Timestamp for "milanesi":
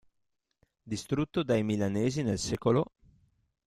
1.61-2.23